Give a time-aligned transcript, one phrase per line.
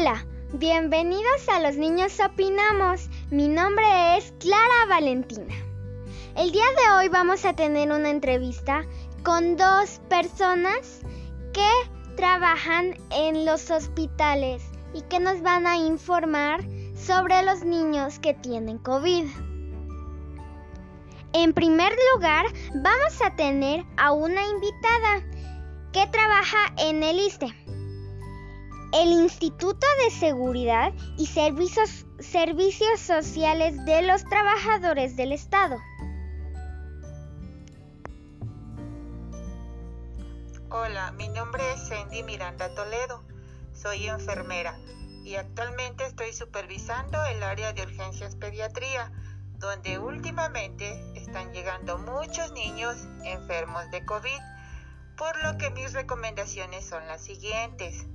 [0.00, 3.10] Hola, bienvenidos a Los Niños Opinamos.
[3.32, 5.52] Mi nombre es Clara Valentina.
[6.36, 8.84] El día de hoy vamos a tener una entrevista
[9.24, 11.00] con dos personas
[11.52, 11.68] que
[12.14, 14.62] trabajan en los hospitales
[14.94, 19.26] y que nos van a informar sobre los niños que tienen COVID.
[21.32, 25.24] En primer lugar, vamos a tener a una invitada
[25.92, 27.52] que trabaja en el ISTE,
[28.92, 32.04] el Instituto de Seguridad y Servicios,
[33.00, 35.76] Sociales de los Trabajadores del Estado.
[40.70, 43.22] Hola, mi nombre es Sandy Miranda Toledo.
[43.74, 44.78] Soy enfermera
[45.22, 49.12] y actualmente estoy supervisando el área de urgencias pediatría,
[49.58, 54.40] donde últimamente están llegando muchos niños enfermos de COVID,
[55.16, 58.06] por lo que mis recomendaciones son las siguientes.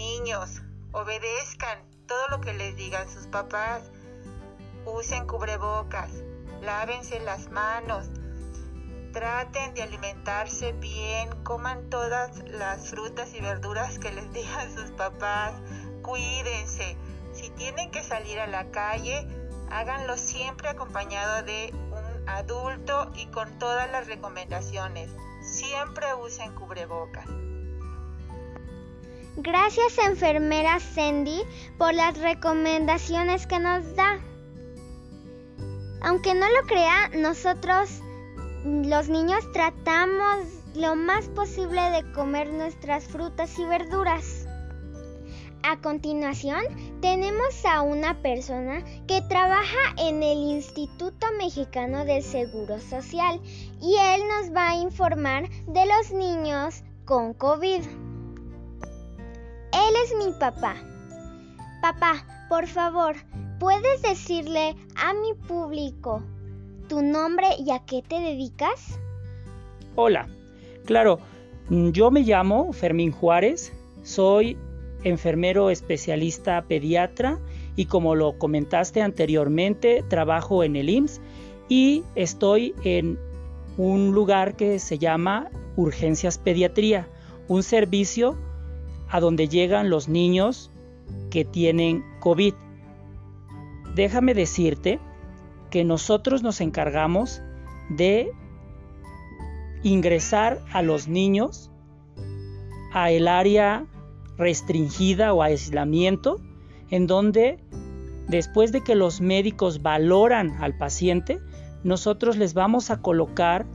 [0.00, 0.62] Niños,
[0.92, 3.82] obedezcan todo lo que les digan sus papás.
[4.86, 6.10] Usen cubrebocas,
[6.62, 8.08] lávense las manos,
[9.12, 15.52] traten de alimentarse bien, coman todas las frutas y verduras que les digan sus papás,
[16.00, 16.96] cuídense.
[17.34, 19.28] Si tienen que salir a la calle,
[19.70, 25.10] háganlo siempre acompañado de un adulto y con todas las recomendaciones.
[25.42, 27.26] Siempre usen cubrebocas.
[29.36, 31.42] Gracias enfermera Sandy
[31.78, 34.18] por las recomendaciones que nos da.
[36.02, 38.00] Aunque no lo crea, nosotros
[38.64, 44.46] los niños tratamos lo más posible de comer nuestras frutas y verduras.
[45.62, 46.60] A continuación,
[47.00, 53.40] tenemos a una persona que trabaja en el Instituto Mexicano del Seguro Social
[53.80, 58.09] y él nos va a informar de los niños con COVID.
[59.90, 60.76] Él es mi papá.
[61.82, 63.16] Papá, por favor,
[63.58, 66.22] ¿puedes decirle a mi público
[66.88, 69.00] tu nombre y a qué te dedicas?
[69.96, 70.28] Hola,
[70.84, 71.18] claro,
[71.70, 73.72] yo me llamo Fermín Juárez,
[74.04, 74.56] soy
[75.02, 77.40] enfermero especialista pediatra
[77.74, 81.20] y como lo comentaste anteriormente, trabajo en el IMSS
[81.68, 83.18] y estoy en
[83.76, 87.08] un lugar que se llama Urgencias Pediatría,
[87.48, 88.38] un servicio
[89.10, 90.70] a donde llegan los niños
[91.30, 92.54] que tienen COVID.
[93.94, 95.00] Déjame decirte
[95.70, 97.42] que nosotros nos encargamos
[97.88, 98.30] de
[99.82, 101.70] ingresar a los niños
[102.92, 103.86] a el área
[104.36, 106.40] restringida o aislamiento
[106.90, 107.58] en donde
[108.28, 111.40] después de que los médicos valoran al paciente,
[111.82, 113.66] nosotros les vamos a colocar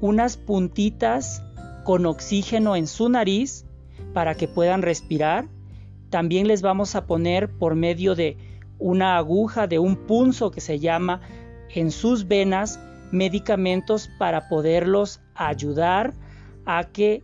[0.00, 1.42] unas puntitas
[1.84, 3.64] con oxígeno en su nariz
[4.12, 5.46] para que puedan respirar.
[6.10, 8.36] También les vamos a poner por medio de
[8.78, 11.20] una aguja, de un punzo que se llama
[11.70, 12.80] en sus venas,
[13.10, 16.12] medicamentos para poderlos ayudar
[16.64, 17.22] a que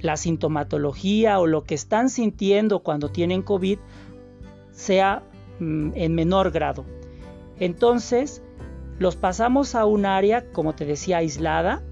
[0.00, 3.78] la sintomatología o lo que están sintiendo cuando tienen COVID
[4.72, 5.22] sea
[5.58, 6.84] mm, en menor grado.
[7.58, 8.42] Entonces,
[8.98, 11.82] los pasamos a un área, como te decía, aislada,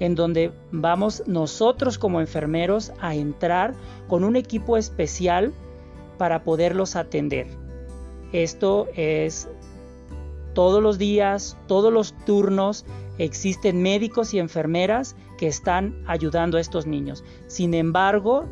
[0.00, 3.74] en donde vamos nosotros como enfermeros a entrar
[4.08, 5.52] con un equipo especial
[6.18, 7.46] para poderlos atender.
[8.32, 9.48] Esto es
[10.54, 12.84] todos los días, todos los turnos,
[13.18, 17.22] existen médicos y enfermeras que están ayudando a estos niños.
[17.46, 18.46] Sin embargo,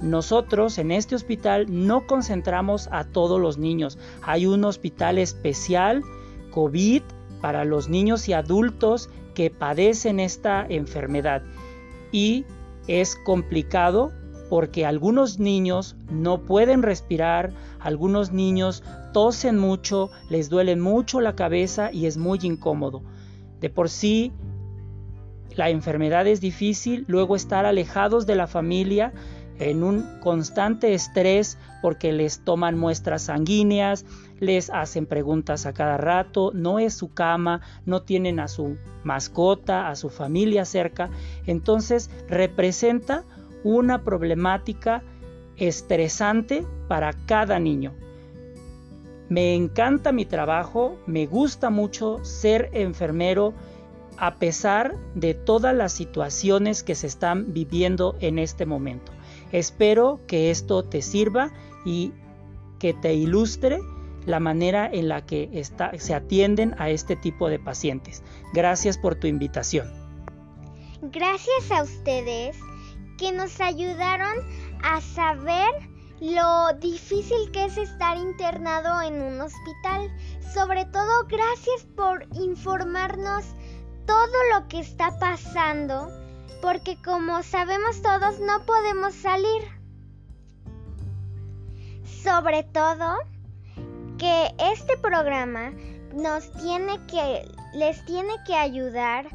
[0.00, 3.98] nosotros en este hospital no concentramos a todos los niños.
[4.22, 6.02] Hay un hospital especial
[6.50, 7.02] COVID
[7.40, 11.42] para los niños y adultos que padecen esta enfermedad
[12.10, 12.44] y
[12.86, 14.12] es complicado
[14.48, 18.82] porque algunos niños no pueden respirar, algunos niños
[19.14, 23.02] tosen mucho, les duele mucho la cabeza y es muy incómodo.
[23.60, 24.30] De por sí,
[25.54, 29.12] la enfermedad es difícil, luego estar alejados de la familia
[29.58, 34.04] en un constante estrés porque les toman muestras sanguíneas,
[34.40, 39.88] les hacen preguntas a cada rato, no es su cama, no tienen a su mascota,
[39.88, 41.10] a su familia cerca,
[41.46, 43.24] entonces representa
[43.64, 45.02] una problemática
[45.56, 47.92] estresante para cada niño.
[49.28, 53.54] Me encanta mi trabajo, me gusta mucho ser enfermero
[54.18, 59.12] a pesar de todas las situaciones que se están viviendo en este momento.
[59.52, 61.52] Espero que esto te sirva
[61.84, 62.12] y
[62.78, 63.78] que te ilustre
[64.26, 65.62] la manera en la que
[65.98, 68.22] se atienden a este tipo de pacientes.
[68.52, 69.90] Gracias por tu invitación.
[71.02, 72.56] Gracias a ustedes
[73.18, 74.38] que nos ayudaron
[74.82, 75.68] a saber
[76.20, 80.10] lo difícil que es estar internado en un hospital.
[80.54, 83.44] Sobre todo, gracias por informarnos
[84.06, 86.08] todo lo que está pasando,
[86.60, 89.62] porque como sabemos todos, no podemos salir.
[92.22, 93.18] Sobre todo,
[94.18, 95.72] que este programa
[96.14, 99.26] nos tiene que, les tiene que ayudar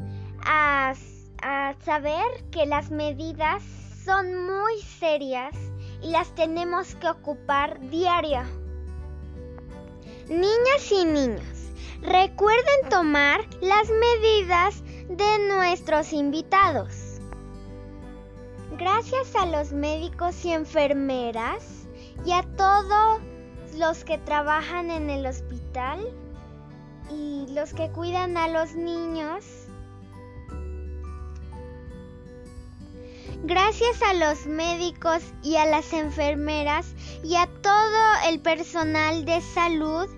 [0.46, 0.94] a,
[1.42, 3.64] a saber que las medidas
[4.06, 5.54] son muy serias
[6.02, 8.44] y las tenemos que ocupar diario.
[10.30, 11.72] Niñas y niños,
[12.02, 17.07] recuerden tomar las medidas de nuestros invitados.
[18.78, 21.88] Gracias a los médicos y enfermeras
[22.26, 23.22] y a todos
[23.76, 26.08] los que trabajan en el hospital
[27.10, 29.44] y los que cuidan a los niños,
[33.44, 36.88] Gracias a los médicos y a las enfermeras
[37.24, 40.10] y a todo el personal de salud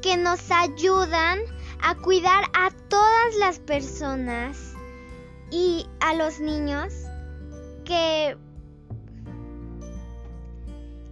[0.00, 1.40] que nos ayudan
[1.82, 4.74] a cuidar a todas las personas
[5.50, 7.01] y a los niños
[7.84, 8.36] que,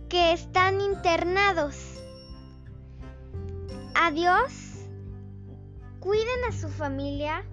[0.08, 2.00] que están internados.
[3.94, 4.66] Adiós.
[6.00, 7.44] Cuiden a su familia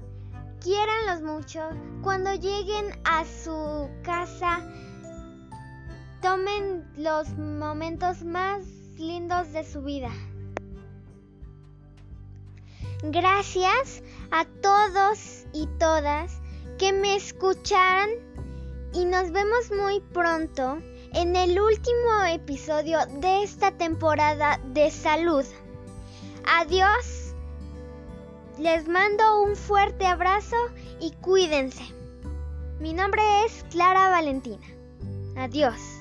[0.62, 1.70] quiéranlos mucho.
[2.02, 4.62] Cuando lleguen a su casa,
[6.22, 8.66] tomen los momentos más
[8.98, 10.12] lindos de su vida.
[13.04, 16.42] Gracias a todos y todas
[16.78, 18.10] que me escucharon
[18.94, 20.80] y nos vemos muy pronto
[21.14, 25.46] en el último episodio de esta temporada de salud.
[26.46, 27.34] Adiós.
[28.60, 30.56] Les mando un fuerte abrazo
[31.00, 31.84] y cuídense.
[32.80, 34.66] Mi nombre es Clara Valentina.
[35.36, 35.97] Adiós.